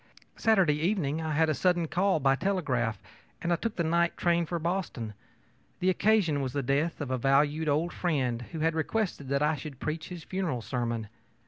Saturday 0.35 0.73
evening 0.79 1.21
I 1.21 1.33
had 1.33 1.47
a 1.47 1.53
sudden 1.53 1.87
call, 1.87 2.19
by 2.19 2.35
telegraph, 2.35 2.97
and 3.39 3.55
took 3.61 3.75
the 3.75 3.83
night 3.83 4.17
train 4.17 4.47
for 4.47 4.57
Boston. 4.57 5.13
The 5.79 5.91
occasion 5.91 6.41
was 6.41 6.53
the 6.53 6.63
death 6.63 7.01
of 7.01 7.11
a 7.11 7.19
valued 7.19 7.69
old 7.69 7.93
friend 7.93 8.41
who 8.51 8.61
had 8.61 8.73
requested 8.73 9.29
that 9.29 9.43
I 9.43 9.53
should 9.55 9.79
preach 9.79 10.09
his 10.09 10.23
funeral 10.23 10.63
sermon. 10.63 11.07